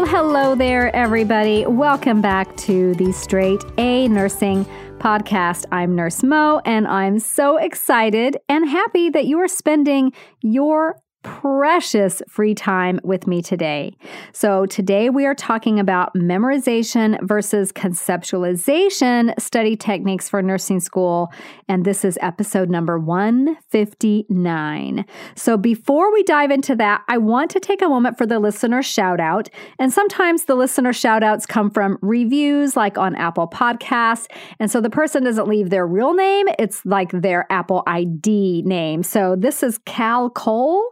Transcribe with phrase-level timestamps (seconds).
[0.00, 1.66] Well, hello there, everybody.
[1.66, 4.64] Welcome back to the Straight A Nursing
[4.96, 5.66] Podcast.
[5.72, 12.20] I'm Nurse Mo, and I'm so excited and happy that you are spending your precious
[12.28, 13.96] free time with me today.
[14.32, 21.32] So, today we are talking about memorization versus conceptualization study techniques for nursing school,
[21.68, 25.04] and this is episode number 159.
[25.34, 28.82] So, before we dive into that, I want to take a moment for the listener
[28.82, 29.48] shout out.
[29.78, 34.26] And sometimes the listener shout outs come from reviews like on Apple Podcasts.
[34.58, 39.02] And so the person doesn't leave their real name, it's like their Apple ID name.
[39.02, 40.82] So, this is Cal Cole.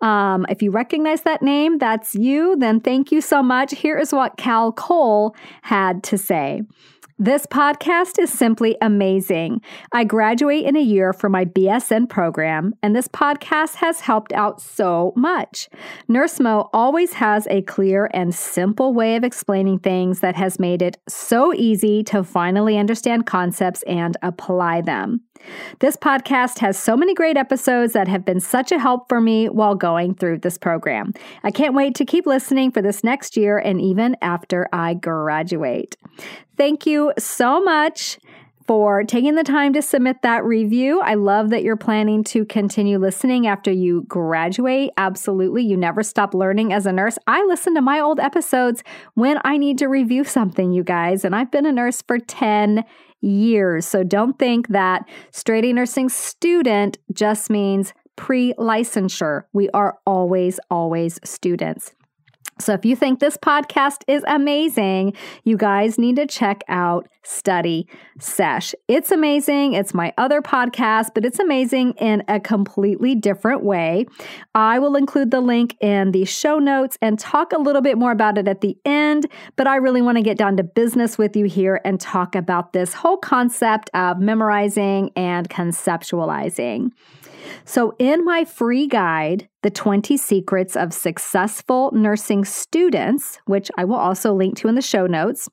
[0.00, 3.72] Um, if you recognize that name, that's you, then thank you so much.
[3.72, 6.62] Here is what Cal Cole had to say.
[7.18, 9.60] This podcast is simply amazing.
[9.92, 14.60] I graduate in a year from my BSN program, and this podcast has helped out
[14.60, 15.68] so much.
[16.08, 20.82] Nurse Mo always has a clear and simple way of explaining things that has made
[20.82, 25.20] it so easy to finally understand concepts and apply them.
[25.80, 29.48] This podcast has so many great episodes that have been such a help for me
[29.48, 31.12] while going through this program.
[31.42, 35.96] I can't wait to keep listening for this next year and even after I graduate.
[36.56, 38.18] Thank you so much
[38.66, 41.00] for taking the time to submit that review.
[41.00, 44.90] I love that you're planning to continue listening after you graduate.
[44.96, 45.62] Absolutely.
[45.62, 47.18] You never stop learning as a nurse.
[47.26, 48.82] I listen to my old episodes
[49.14, 52.84] when I need to review something, you guys, and I've been a nurse for 10
[53.24, 53.86] years.
[53.86, 59.44] So don't think that straight A nursing student just means pre licensure.
[59.52, 61.92] We are always, always students.
[62.58, 67.88] So if you think this podcast is amazing, you guys need to check out Study
[68.20, 68.74] Sesh.
[68.86, 69.72] It's amazing.
[69.72, 74.06] It's my other podcast, but it's amazing in a completely different way.
[74.54, 78.12] I will include the link in the show notes and talk a little bit more
[78.12, 81.34] about it at the end, but I really want to get down to business with
[81.36, 86.92] you here and talk about this whole concept of memorizing and conceptualizing.
[87.64, 93.96] So, in my free guide, The 20 Secrets of Successful Nursing Students, which I will
[93.96, 95.48] also link to in the show notes,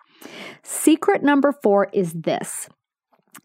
[0.64, 2.70] secret number four is this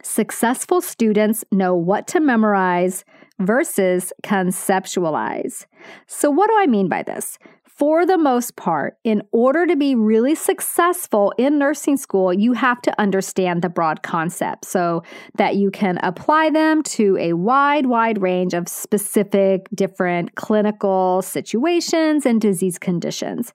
[0.03, 3.05] Successful students know what to memorize
[3.39, 5.67] versus conceptualize.
[6.07, 7.39] So, what do I mean by this?
[7.77, 12.81] For the most part, in order to be really successful in nursing school, you have
[12.83, 15.03] to understand the broad concepts so
[15.37, 22.25] that you can apply them to a wide, wide range of specific, different clinical situations
[22.25, 23.53] and disease conditions.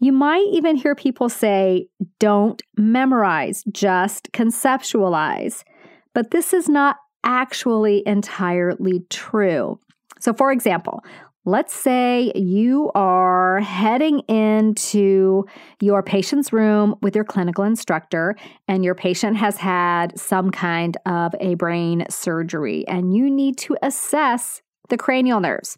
[0.00, 5.64] You might even hear people say, don't memorize, just conceptualize.
[6.12, 9.80] But this is not actually entirely true.
[10.20, 11.02] So, for example,
[11.46, 15.44] Let's say you are heading into
[15.80, 18.34] your patient's room with your clinical instructor,
[18.66, 23.76] and your patient has had some kind of a brain surgery, and you need to
[23.82, 25.76] assess the cranial nerves.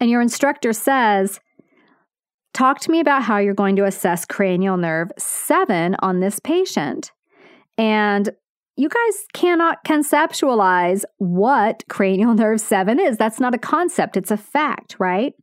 [0.00, 1.40] And your instructor says,
[2.54, 7.12] Talk to me about how you're going to assess cranial nerve 7 on this patient.
[7.76, 8.30] And
[8.78, 13.16] you guys cannot conceptualize what cranial nerve 7 is.
[13.16, 15.34] That's not a concept, it's a fact, right?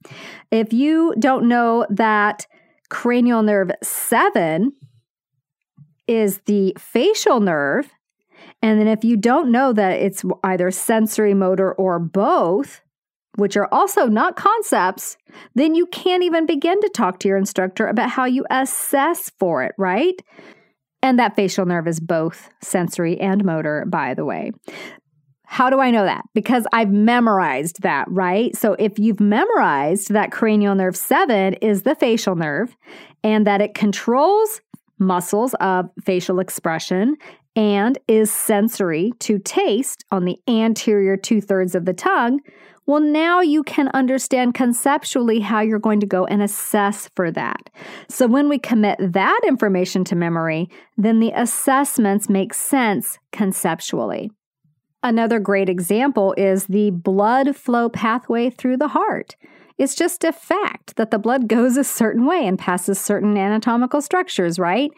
[0.52, 2.48] If you don't know that
[2.90, 4.72] cranial nerve 7
[6.08, 7.90] is the facial nerve,
[8.62, 12.82] and then if you don't know that it's either sensory, motor, or both,
[13.36, 15.18] which are also not concepts,
[15.56, 19.62] then you can't even begin to talk to your instructor about how you assess for
[19.62, 20.22] it, right?
[21.06, 24.54] And that facial nerve is both sensory and motor, by the way.
[25.46, 26.24] How do I know that?
[26.34, 28.56] Because I've memorized that, right?
[28.56, 32.76] So if you've memorized that cranial nerve 7 is the facial nerve
[33.24, 34.62] and that it controls
[34.98, 37.18] muscles of facial expression
[37.56, 42.40] and is sensory to taste on the anterior two thirds of the tongue,
[42.88, 47.70] well, now you can understand conceptually how you're going to go and assess for that.
[48.08, 54.30] So when we commit that information to memory, then the assessments make sense conceptually.
[55.02, 59.36] Another great example is the blood flow pathway through the heart.
[59.78, 64.02] It's just a fact that the blood goes a certain way and passes certain anatomical
[64.02, 64.92] structures, right?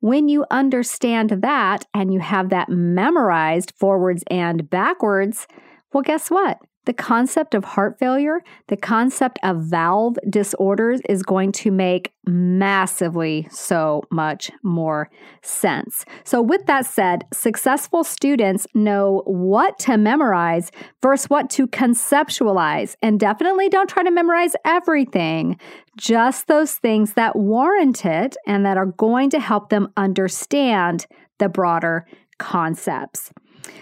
[0.00, 5.46] When you understand that and you have that memorized forwards and backwards,
[5.92, 6.58] well, guess what?
[6.84, 13.46] The concept of heart failure, the concept of valve disorders is going to make massively
[13.50, 15.10] so much more
[15.42, 16.04] sense.
[16.24, 20.70] So, with that said, successful students know what to memorize
[21.02, 22.96] versus what to conceptualize.
[23.02, 25.58] And definitely don't try to memorize everything,
[25.96, 31.06] just those things that warrant it and that are going to help them understand
[31.38, 32.06] the broader
[32.38, 33.32] concepts.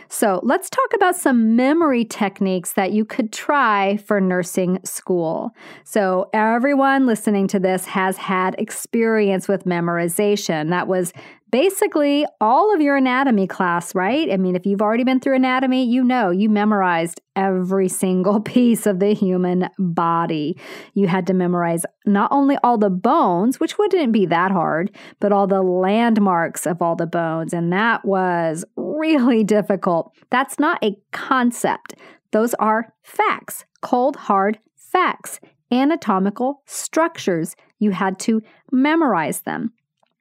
[0.09, 5.55] So, let's talk about some memory techniques that you could try for nursing school.
[5.85, 10.71] So, everyone listening to this has had experience with memorization.
[10.71, 11.13] That was
[11.51, 14.31] basically all of your anatomy class, right?
[14.31, 18.87] I mean, if you've already been through anatomy, you know you memorized every single piece
[18.87, 20.59] of the human body.
[20.95, 25.33] You had to memorize not only all the bones, which wouldn't be that hard, but
[25.33, 27.53] all the landmarks of all the bones.
[27.53, 30.15] And that was really difficult.
[30.31, 31.95] That's not a concept,
[32.33, 35.41] those are facts, cold, hard facts,
[35.73, 37.57] anatomical structures.
[37.79, 39.73] You had to memorize them.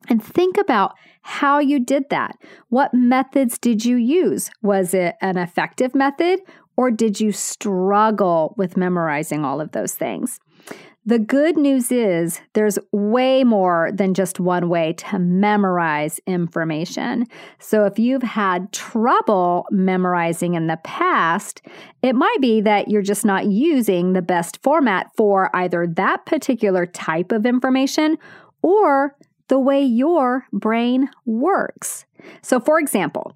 [0.08, 2.38] And think about how you did that.
[2.70, 4.50] What methods did you use?
[4.62, 6.40] Was it an effective method
[6.78, 10.40] or did you struggle with memorizing all of those things?
[11.06, 17.26] The good news is there's way more than just one way to memorize information.
[17.58, 21.62] So if you've had trouble memorizing in the past,
[22.04, 26.86] it might be that you're just not using the best format for either that particular
[26.86, 28.18] type of information
[28.62, 29.16] or
[29.50, 32.06] the way your brain works.
[32.42, 33.36] So, for example,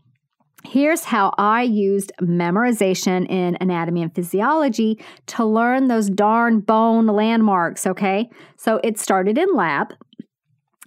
[0.65, 7.85] Here's how I used memorization in anatomy and physiology to learn those darn bone landmarks,
[7.85, 8.29] okay?
[8.55, 9.93] So it started in lab,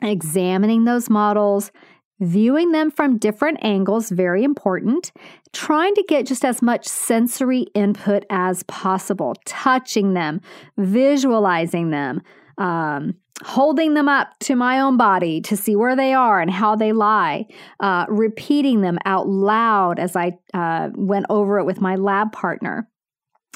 [0.00, 1.73] examining those models,
[2.20, 5.12] viewing them from different angles, very important,
[5.52, 10.40] trying to get just as much sensory input as possible, touching them,
[10.78, 12.23] visualizing them.
[12.58, 13.14] Um,
[13.44, 16.92] holding them up to my own body to see where they are and how they
[16.92, 17.46] lie,
[17.80, 22.88] uh, repeating them out loud as I uh, went over it with my lab partner.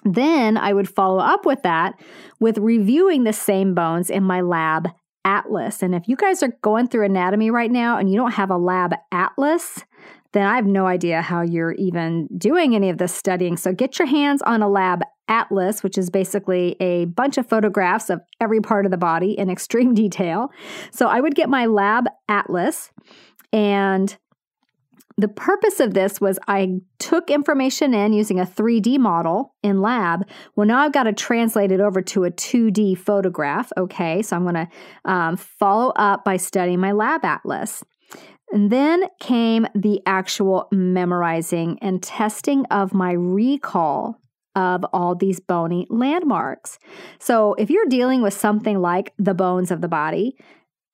[0.05, 1.95] Then I would follow up with that
[2.41, 4.89] with reviewing the same bones in my lab
[5.25, 5.83] atlas.
[5.83, 8.57] And if you guys are going through anatomy right now and you don't have a
[8.57, 9.85] lab atlas,
[10.33, 13.57] then I have no idea how you're even doing any of this studying.
[13.57, 18.11] So get your hands on a lab atlas, which is basically a bunch of photographs
[18.11, 20.51] of every part of the body in extreme detail.
[20.91, 22.91] So I would get my lab atlas
[23.53, 24.17] and
[25.21, 30.27] the purpose of this was I took information in using a 3D model in lab.
[30.57, 33.71] Well, now I've got to translate it over to a 2D photograph.
[33.77, 34.69] Okay, so I'm going to
[35.05, 37.85] um, follow up by studying my lab atlas.
[38.51, 44.17] And then came the actual memorizing and testing of my recall
[44.61, 46.79] of all these bony landmarks.
[47.19, 50.37] So, if you're dealing with something like the bones of the body,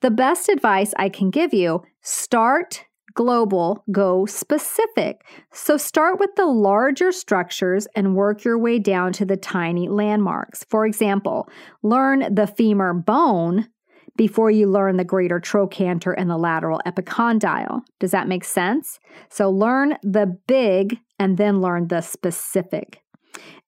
[0.01, 2.85] the best advice I can give you start
[3.17, 5.27] global, go specific.
[5.53, 10.65] So start with the larger structures and work your way down to the tiny landmarks.
[10.69, 11.49] For example,
[11.83, 13.69] learn the femur bone
[14.17, 17.81] before you learn the greater trochanter and the lateral epicondyle.
[18.01, 18.99] Does that make sense?
[19.31, 23.01] So learn the big and then learn the specific.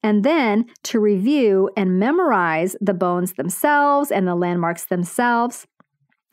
[0.02, 5.66] And then to review and memorize the bones themselves and the landmarks themselves.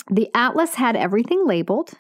[0.10, 1.92] The atlas had everything labeled.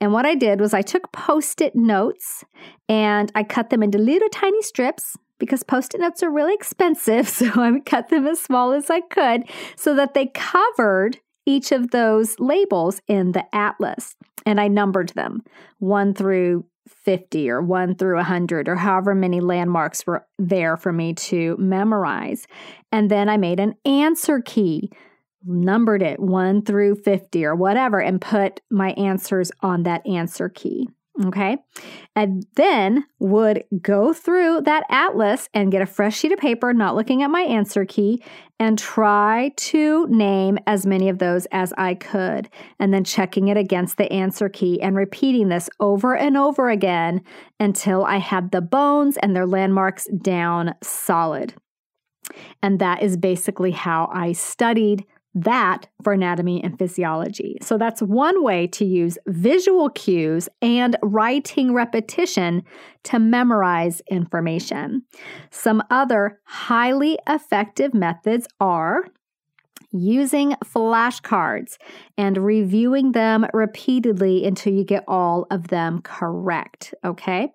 [0.00, 2.44] And what I did was I took post it notes
[2.88, 7.28] and I cut them into little tiny strips because post it notes are really expensive.
[7.36, 9.44] So I cut them as small as I could
[9.76, 14.16] so that they covered each of those labels in the atlas.
[14.44, 15.42] And I numbered them
[15.78, 21.14] one through 50 or 1 through 100 or however many landmarks were there for me
[21.14, 22.46] to memorize.
[22.92, 24.90] And then I made an answer key,
[25.44, 30.88] numbered it 1 through 50 or whatever, and put my answers on that answer key.
[31.24, 31.56] Okay.
[32.14, 36.94] And then would go through that atlas and get a fresh sheet of paper, not
[36.94, 38.22] looking at my answer key,
[38.58, 42.50] and try to name as many of those as I could.
[42.78, 47.22] And then checking it against the answer key and repeating this over and over again
[47.58, 51.54] until I had the bones and their landmarks down solid.
[52.62, 55.04] And that is basically how I studied
[55.36, 57.58] that for anatomy and physiology.
[57.60, 62.62] So that's one way to use visual cues and writing repetition
[63.04, 65.02] to memorize information.
[65.50, 69.04] Some other highly effective methods are
[69.98, 71.78] using flashcards
[72.18, 76.94] and reviewing them repeatedly until you get all of them correct.
[77.04, 77.52] Okay.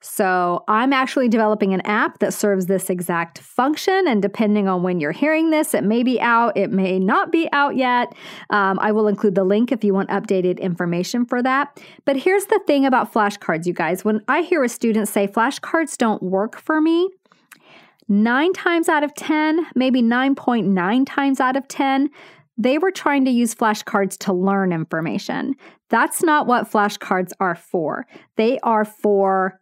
[0.00, 4.06] So I'm actually developing an app that serves this exact function.
[4.06, 7.48] And depending on when you're hearing this, it may be out, it may not be
[7.52, 8.12] out yet.
[8.50, 11.80] Um, I will include the link if you want updated information for that.
[12.04, 14.04] But here's the thing about flashcards, you guys.
[14.04, 17.10] When I hear a student say flashcards don't work for me,
[18.08, 22.10] nine times out of 10, maybe 9.9 times out of 10,
[22.56, 25.54] they were trying to use flashcards to learn information.
[25.90, 28.06] That's not what flashcards are for.
[28.36, 29.60] They are for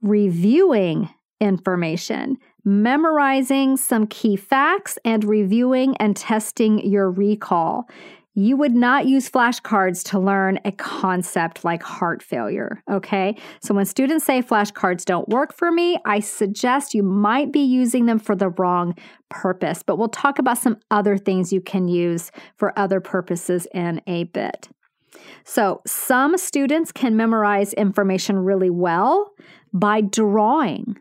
[0.00, 1.08] reviewing
[1.40, 7.88] information, memorizing some key facts, and reviewing and testing your recall.
[8.34, 13.36] You would not use flashcards to learn a concept like heart failure, okay?
[13.60, 18.06] So when students say flashcards don't work for me, I suggest you might be using
[18.06, 18.94] them for the wrong
[19.30, 24.00] purpose, but we'll talk about some other things you can use for other purposes in
[24.06, 24.68] a bit.
[25.44, 29.32] So, some students can memorize information really well
[29.72, 30.98] by drawing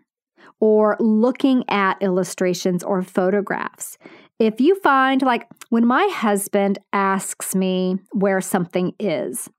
[0.59, 3.97] or looking at illustrations or photographs
[4.39, 9.49] if you find, like, when my husband asks me where something is,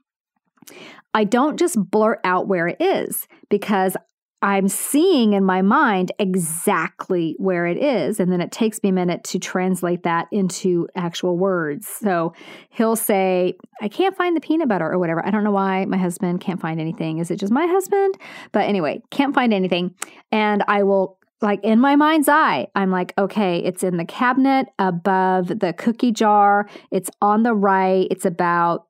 [1.13, 3.97] I don't just blurt out where it is because
[4.43, 8.19] I'm seeing in my mind exactly where it is.
[8.19, 11.87] And then it takes me a minute to translate that into actual words.
[11.87, 12.33] So
[12.71, 15.25] he'll say, I can't find the peanut butter or whatever.
[15.27, 17.19] I don't know why my husband can't find anything.
[17.19, 18.15] Is it just my husband?
[18.53, 19.95] But anyway, can't find anything.
[20.33, 24.67] And I will like in my mind's eye, I'm like, okay, it's in the cabinet
[24.79, 26.69] above the cookie jar.
[26.91, 28.07] It's on the right.
[28.11, 28.87] It's about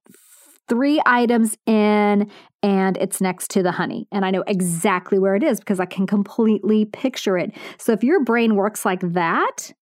[0.69, 2.31] three items in
[2.63, 4.07] and it's next to the honey.
[4.13, 7.53] And I know exactly where it is because I can completely picture it.
[7.79, 9.73] So if your brain works like that,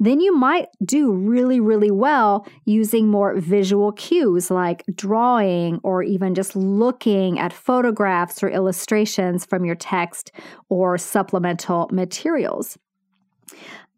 [0.00, 6.34] then you might do really, really well using more visual cues like drawing or even
[6.34, 10.32] just looking at photographs or illustrations from your text
[10.68, 12.78] or supplemental materials.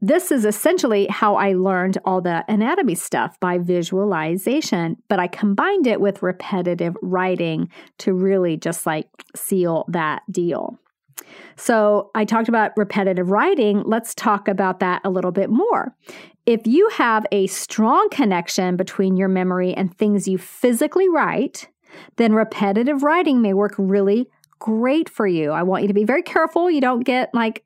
[0.02, 5.86] This is essentially how I learned all the anatomy stuff by visualization, but I combined
[5.86, 7.68] it with repetitive writing
[7.98, 10.78] to really just like seal that deal.
[11.56, 13.82] So I talked about repetitive writing.
[13.84, 15.94] Let's talk about that a little bit more.
[16.46, 21.68] If you have a strong connection between your memory and things you physically write,
[22.16, 25.50] then repetitive writing may work really great for you.
[25.50, 27.64] I want you to be very careful you don't get like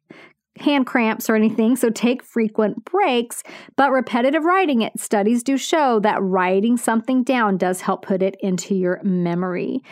[0.59, 3.43] hand cramps or anything, so take frequent breaks.
[3.77, 8.37] But repetitive writing, it studies do show that writing something down does help put it
[8.41, 9.83] into your memory.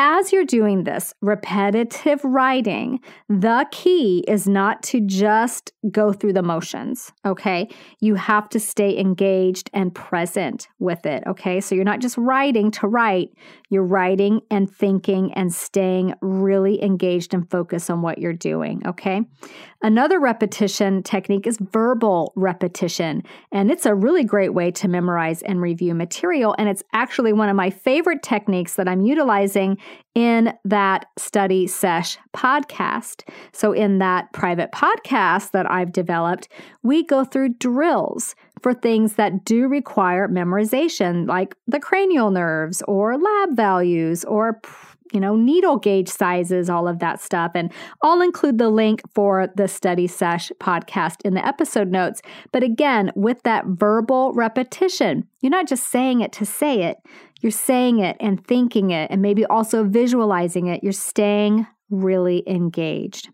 [0.00, 6.42] As you're doing this repetitive writing, the key is not to just go through the
[6.42, 7.68] motions, okay?
[7.98, 11.60] You have to stay engaged and present with it, okay?
[11.60, 13.30] So you're not just writing to write,
[13.70, 19.22] you're writing and thinking and staying really engaged and focused on what you're doing, okay?
[19.80, 25.60] Another repetition technique is verbal repetition, and it's a really great way to memorize and
[25.60, 26.56] review material.
[26.58, 29.78] And it's actually one of my favorite techniques that I'm utilizing
[30.16, 33.22] in that study sesh podcast.
[33.52, 36.48] So, in that private podcast that I've developed,
[36.82, 43.16] we go through drills for things that do require memorization, like the cranial nerves or
[43.16, 44.60] lab values or
[45.12, 47.52] you know, needle gauge sizes, all of that stuff.
[47.54, 47.72] And
[48.02, 52.22] I'll include the link for the Study Sesh podcast in the episode notes.
[52.52, 56.98] But again, with that verbal repetition, you're not just saying it to say it,
[57.40, 60.82] you're saying it and thinking it, and maybe also visualizing it.
[60.82, 63.30] You're staying really engaged.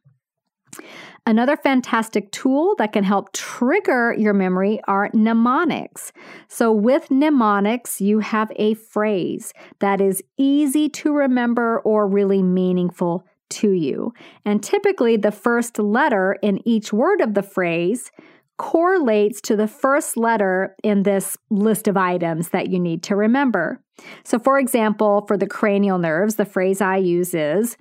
[1.26, 6.12] Another fantastic tool that can help trigger your memory are mnemonics.
[6.48, 13.24] So, with mnemonics, you have a phrase that is easy to remember or really meaningful
[13.50, 14.12] to you.
[14.44, 18.10] And typically, the first letter in each word of the phrase
[18.58, 23.82] correlates to the first letter in this list of items that you need to remember.
[24.24, 27.78] So, for example, for the cranial nerves, the phrase I use is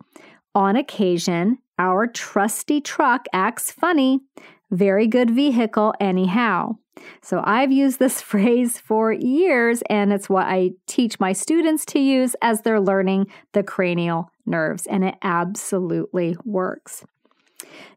[0.56, 4.22] on occasion, our trusty truck acts funny.
[4.72, 6.77] Very good vehicle, anyhow.
[7.22, 12.00] So I've used this phrase for years, and it's what I teach my students to
[12.00, 17.03] use as they're learning the cranial nerves, and it absolutely works.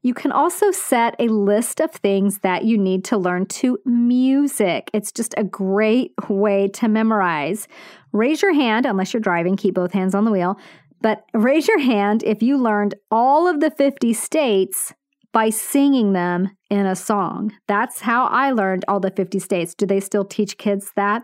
[0.02, 4.90] You can also set a list of things that you need to learn to music.
[4.92, 7.68] It's just a great way to memorize.
[8.12, 10.59] Raise your hand, unless you're driving, keep both hands on the wheel.
[11.00, 14.93] But raise your hand if you learned all of the 50 states
[15.33, 17.53] by singing them in a song.
[17.69, 19.75] That's how I learned all the 50 states.
[19.75, 21.23] Do they still teach kids that?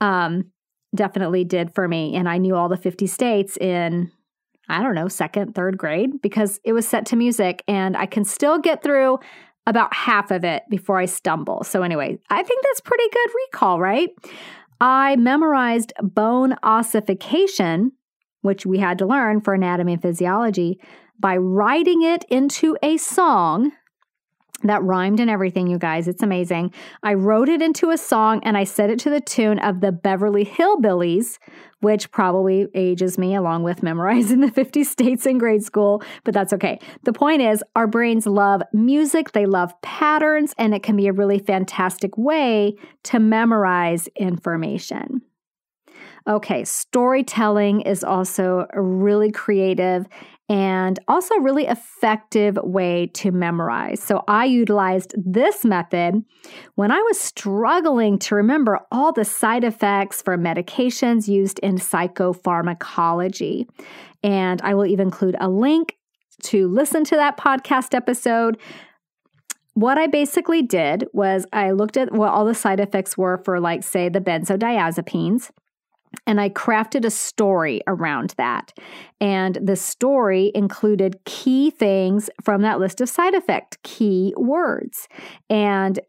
[0.00, 0.50] Um,
[0.94, 2.14] definitely did for me.
[2.14, 4.10] And I knew all the 50 states in,
[4.68, 7.62] I don't know, second, third grade because it was set to music.
[7.68, 9.18] And I can still get through
[9.66, 11.62] about half of it before I stumble.
[11.64, 14.10] So, anyway, I think that's pretty good recall, right?
[14.80, 17.92] I memorized bone ossification,
[18.42, 20.78] which we had to learn for anatomy and physiology,
[21.18, 23.72] by writing it into a song
[24.64, 26.08] that rhymed and everything, you guys.
[26.08, 26.72] It's amazing.
[27.02, 29.92] I wrote it into a song and I set it to the tune of the
[29.92, 31.38] Beverly Hillbillies,
[31.80, 36.52] which probably ages me along with memorizing the 50 states in grade school, but that's
[36.52, 36.78] okay.
[37.02, 41.12] The point is, our brains love music, they love patterns, and it can be a
[41.12, 45.22] really fantastic way to memorize information.
[46.28, 50.06] Okay, storytelling is also a really creative
[50.48, 54.02] and also really effective way to memorize.
[54.02, 56.22] So I utilized this method
[56.74, 63.66] when I was struggling to remember all the side effects for medications used in psychopharmacology.
[64.22, 65.96] And I will even include a link
[66.44, 68.58] to listen to that podcast episode
[69.74, 73.58] what I basically did was I looked at what all the side effects were for,
[73.58, 75.50] like, say, the benzodiazepines.
[76.26, 78.72] And I crafted a story around that.
[79.20, 85.08] And the story included key things from that list of side effect, key words.
[85.48, 86.00] And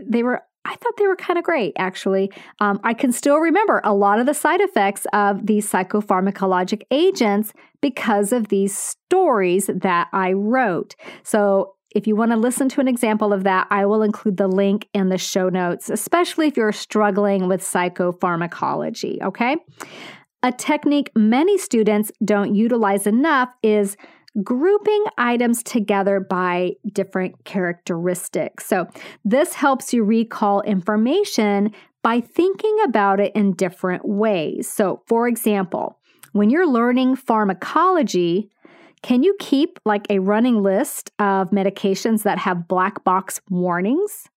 [0.00, 2.30] they were I thought they were kind of great, actually.
[2.60, 7.54] Um, I can still remember a lot of the side effects of these psychopharmacologic agents
[7.80, 10.94] because of these stories that I wrote.
[11.22, 14.48] So if you want to listen to an example of that, I will include the
[14.48, 19.56] link in the show notes, especially if you're struggling with psychopharmacology, okay?
[20.42, 23.96] A technique many students don't utilize enough is
[24.42, 28.66] grouping items together by different characteristics.
[28.66, 28.86] So,
[29.24, 34.68] this helps you recall information by thinking about it in different ways.
[34.70, 35.98] So, for example,
[36.32, 38.50] when you're learning pharmacology,
[39.02, 44.28] can you keep like a running list of medications that have black box warnings?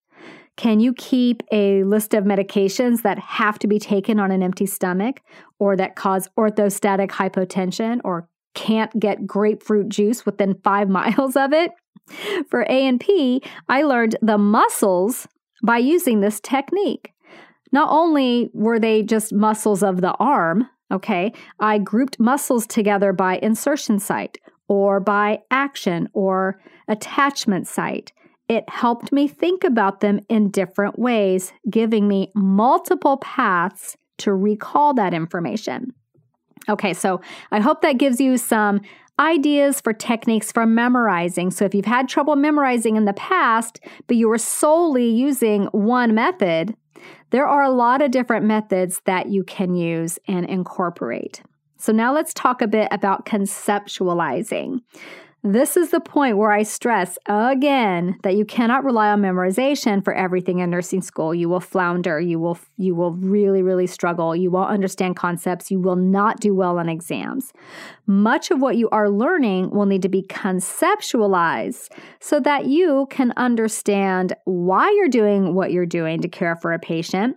[0.56, 4.66] Can you keep a list of medications that have to be taken on an empty
[4.66, 5.20] stomach
[5.58, 11.72] or that cause orthostatic hypotension or can't get grapefruit juice within five miles of it?
[12.48, 15.26] For A and P, I learned the muscles
[15.62, 17.12] by using this technique.
[17.70, 23.38] Not only were they just muscles of the arm, okay, I grouped muscles together by
[23.38, 24.38] insertion site
[24.72, 26.58] or by action or
[26.88, 28.10] attachment site.
[28.48, 34.94] It helped me think about them in different ways, giving me multiple paths to recall
[34.94, 35.92] that information.
[36.70, 38.80] Okay, so I hope that gives you some
[39.18, 41.50] ideas for techniques for memorizing.
[41.50, 46.14] So if you've had trouble memorizing in the past, but you were solely using one
[46.14, 46.74] method,
[47.28, 51.42] there are a lot of different methods that you can use and incorporate.
[51.82, 54.82] So now let's talk a bit about conceptualizing.
[55.42, 60.14] This is the point where I stress again that you cannot rely on memorization for
[60.14, 61.34] everything in nursing school.
[61.34, 64.36] You will flounder, you will you will really really struggle.
[64.36, 67.52] You won't understand concepts, you will not do well on exams.
[68.06, 71.88] Much of what you are learning will need to be conceptualized
[72.20, 76.78] so that you can understand why you're doing what you're doing to care for a
[76.78, 77.36] patient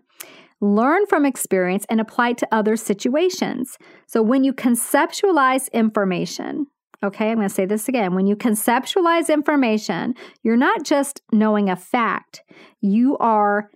[0.66, 3.78] learn from experience, and apply to other situations.
[4.08, 6.68] So when you conceptualize information,
[7.04, 8.16] okay, I'm going to say this again.
[8.16, 12.42] When you conceptualize information, you're not just knowing a fact,
[12.82, 13.70] you are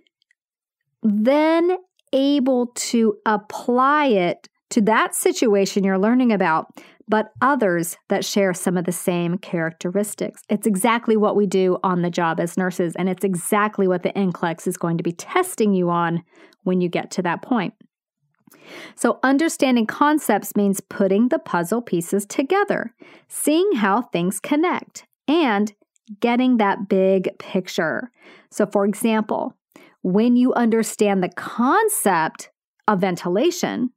[1.02, 1.76] then
[2.12, 6.66] able to apply it to that situation you're learning about
[7.10, 10.42] but others that share some of the same characteristics.
[10.48, 14.12] It's exactly what we do on the job as nurses, and it's exactly what the
[14.12, 16.22] NCLEX is going to be testing you on
[16.62, 17.74] when you get to that point.
[18.94, 22.94] So, understanding concepts means putting the puzzle pieces together,
[23.28, 25.72] seeing how things connect, and
[26.20, 28.12] getting that big picture.
[28.52, 29.56] So, for example,
[30.02, 32.50] when you understand the concept
[32.86, 33.90] of ventilation,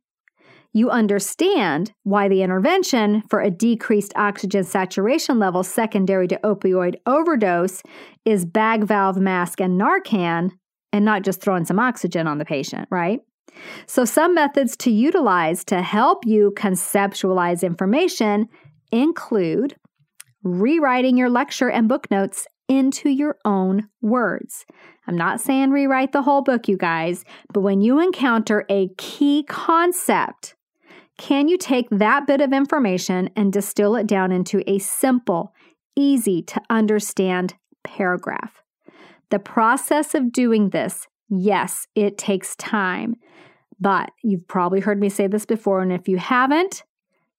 [0.74, 7.84] you understand why the intervention for a decreased oxygen saturation level secondary to opioid overdose
[8.26, 10.50] is bag valve mask and Narcan
[10.92, 13.20] and not just throwing some oxygen on the patient, right?
[13.86, 18.48] So, some methods to utilize to help you conceptualize information
[18.92, 19.76] include
[20.44, 24.66] rewriting your lecture and book notes into your own words.
[25.08, 29.44] I'm not saying rewrite the whole book, you guys, but when you encounter a key
[29.48, 30.56] concept,
[31.18, 35.54] can you take that bit of information and distill it down into a simple,
[35.96, 38.64] easy to understand paragraph.
[39.30, 43.16] The process of doing this, yes, it takes time,
[43.80, 45.82] but you've probably heard me say this before.
[45.82, 46.84] And if you haven't,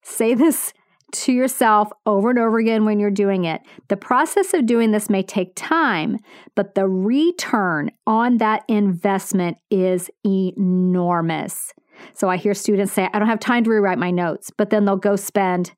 [0.03, 0.73] say this
[1.13, 3.61] to yourself over and over again when you're doing it.
[3.89, 6.19] The process of doing this may take time,
[6.55, 11.73] but the return on that investment is enormous.
[12.13, 14.85] So I hear students say, I don't have time to rewrite my notes, but then
[14.85, 15.73] they'll go spend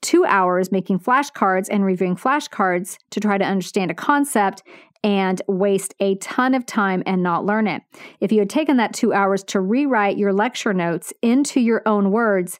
[0.00, 4.62] two hours making flashcards and reviewing flashcards to try to understand a concept
[5.04, 7.82] and waste a ton of time and not learn it.
[8.20, 12.10] If you had taken that two hours to rewrite your lecture notes into your own
[12.10, 12.58] words,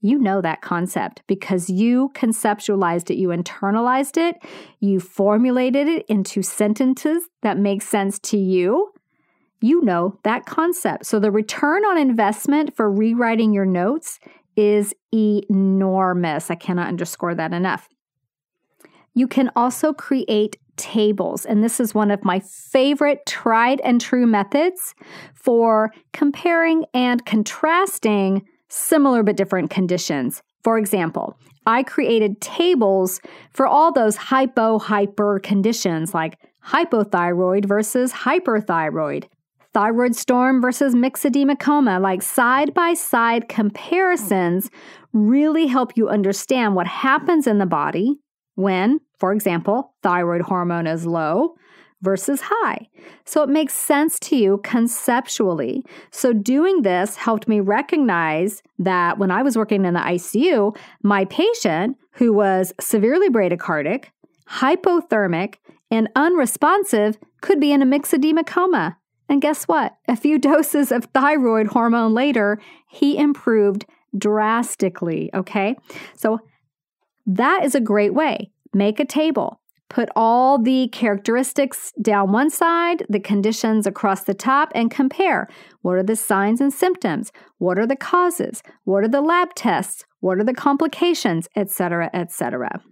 [0.00, 4.36] you know that concept because you conceptualized it, you internalized it,
[4.80, 8.92] you formulated it into sentences that make sense to you.
[9.64, 11.06] You know that concept.
[11.06, 14.20] So the return on investment for rewriting your notes
[14.56, 16.50] is enormous.
[16.50, 17.88] I cannot underscore that enough.
[19.14, 24.26] You can also create tables, and this is one of my favorite tried and true
[24.26, 24.94] methods
[25.32, 30.42] for comparing and contrasting similar but different conditions.
[30.62, 33.18] For example, I created tables
[33.54, 39.24] for all those hypo hyper conditions like hypothyroid versus hyperthyroid,
[39.74, 41.98] thyroid storm versus myxedema coma.
[42.00, 44.70] Like side by side comparisons
[45.12, 48.20] really help you understand what happens in the body
[48.54, 51.56] when, for example, thyroid hormone is low
[52.02, 52.86] versus high.
[53.24, 55.84] So it makes sense to you conceptually.
[56.10, 61.24] So doing this helped me recognize that when I was working in the ICU, my
[61.24, 64.06] patient who was severely bradycardic,
[64.48, 65.54] hypothermic,
[65.90, 68.98] and unresponsive could be in a myxedema coma.
[69.28, 69.96] And guess what?
[70.08, 75.30] A few doses of thyroid hormone later, he improved drastically.
[75.34, 75.76] Okay.
[76.16, 76.38] So
[77.26, 78.50] that is a great way.
[78.72, 79.60] Make a table.
[79.88, 85.46] Put all the characteristics down one side, the conditions across the top, and compare.
[85.82, 87.30] What are the signs and symptoms?
[87.58, 88.62] What are the causes?
[88.84, 90.04] What are the lab tests?
[90.20, 92.82] What are the complications, etc., etc.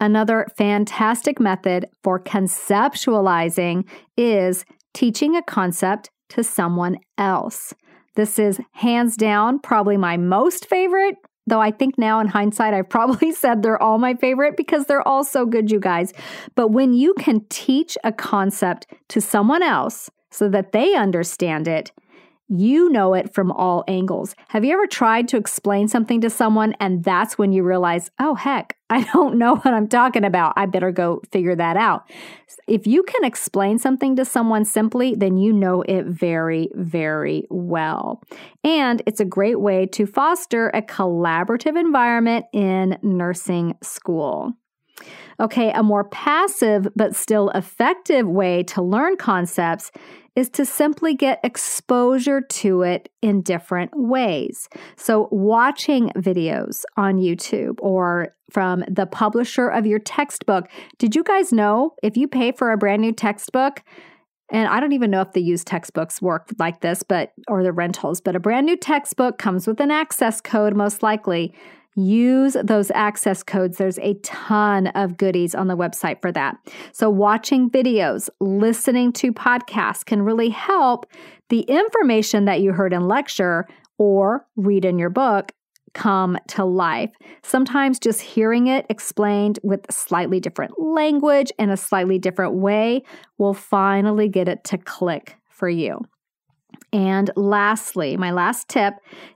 [0.00, 3.84] Another fantastic method for conceptualizing
[4.16, 4.64] is
[4.98, 7.72] teaching a concept to someone else.
[8.16, 11.14] This is hands down probably my most favorite
[11.46, 15.06] Though I think now in hindsight, I've probably said they're all my favorite because they're
[15.08, 16.12] all so good, you guys.
[16.54, 21.90] But when you can teach a concept to someone else so that they understand it,
[22.48, 24.34] you know it from all angles.
[24.48, 28.34] Have you ever tried to explain something to someone and that's when you realize, oh,
[28.34, 30.54] heck, I don't know what I'm talking about.
[30.56, 32.10] I better go figure that out.
[32.66, 38.22] If you can explain something to someone simply, then you know it very, very well.
[38.64, 44.54] And it's a great way to foster a collaborative environment in nursing school.
[45.40, 49.92] Okay, a more passive but still effective way to learn concepts
[50.38, 54.68] is to simply get exposure to it in different ways.
[54.96, 60.68] So, watching videos on YouTube or from the publisher of your textbook.
[60.98, 63.82] Did you guys know if you pay for a brand new textbook,
[64.50, 67.72] and I don't even know if the used textbooks work like this, but or the
[67.72, 71.52] rentals, but a brand new textbook comes with an access code most likely.
[71.98, 73.76] Use those access codes.
[73.76, 76.56] There's a ton of goodies on the website for that.
[76.92, 81.06] So, watching videos, listening to podcasts can really help
[81.48, 83.66] the information that you heard in lecture
[83.98, 85.50] or read in your book
[85.92, 87.10] come to life.
[87.42, 93.02] Sometimes just hearing it explained with slightly different language and a slightly different way
[93.38, 95.98] will finally get it to click for you.
[96.92, 98.94] And lastly, my last tip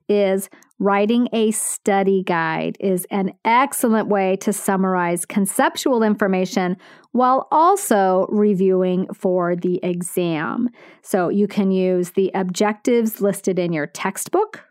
[0.09, 6.77] is writing a study guide is an excellent way to summarize conceptual information
[7.13, 10.69] while also reviewing for the exam.
[11.03, 14.65] So you can use the objectives listed in your textbook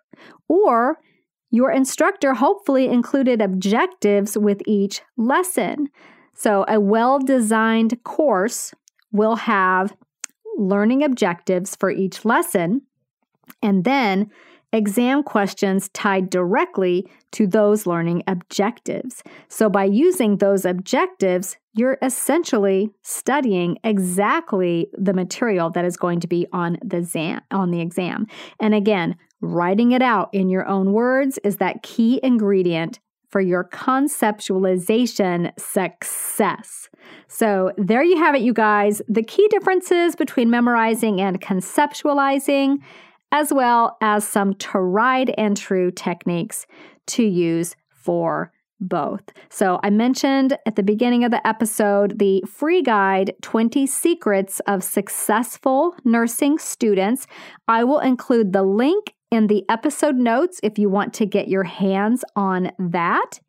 [0.50, 0.98] or
[1.52, 5.90] your instructor hopefully included objectives with each lesson.
[6.34, 8.74] So, a well designed course
[9.12, 9.94] will have
[10.58, 12.82] learning objectives for each lesson,
[13.62, 14.30] and then
[14.74, 19.24] exam questions tied directly to those learning objectives.
[19.48, 26.28] So, by using those objectives, you're essentially studying exactly the material that is going to
[26.28, 28.28] be on the exam, on the exam.
[28.60, 33.00] And again, writing it out in your own words is that key ingredient
[33.32, 36.90] for your conceptualization success.
[37.28, 39.02] So, there you have it, you guys.
[39.08, 42.78] The key differences between memorizing and conceptualizing,
[43.32, 46.68] as well as some tried and true techniques
[47.08, 49.22] to use for both.
[49.50, 54.84] So I mentioned at the beginning of the episode the free guide 20 secrets of
[54.84, 57.28] successful nursing students.
[57.68, 61.64] I will include the link in the episode notes if you want to get your
[61.64, 63.40] hands on that.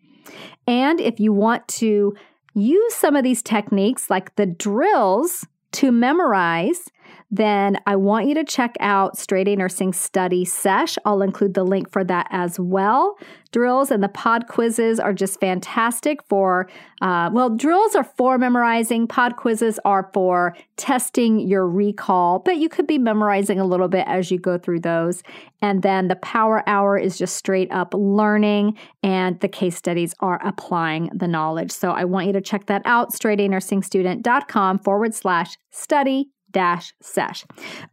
[0.66, 2.14] And if you want to
[2.54, 6.90] use some of these techniques like the drills to memorize,
[7.34, 10.98] then I want you to check out Straight A Nursing Study Sesh.
[11.06, 13.16] I'll include the link for that as well.
[13.52, 16.68] Drills and the pod quizzes are just fantastic for,
[17.00, 22.68] uh, well, drills are for memorizing, pod quizzes are for testing your recall, but you
[22.68, 25.22] could be memorizing a little bit as you go through those.
[25.62, 30.40] And then the power hour is just straight up learning, and the case studies are
[30.44, 31.72] applying the knowledge.
[31.72, 37.44] So I want you to check that out, straightanursingstudent.com forward slash study dash sesh.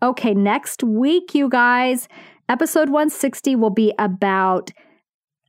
[0.01, 2.07] Okay, next week, you guys,
[2.47, 4.71] episode 160 will be about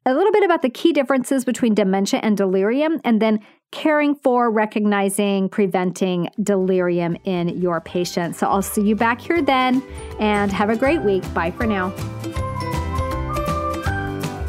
[0.07, 4.51] a little bit about the key differences between dementia and delirium, and then caring for,
[4.51, 8.39] recognizing, preventing delirium in your patients.
[8.39, 9.83] So I'll see you back here then,
[10.19, 11.23] and have a great week.
[11.35, 11.91] Bye for now.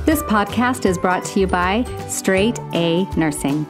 [0.06, 3.66] This podcast is brought to you by Straight A Nursing.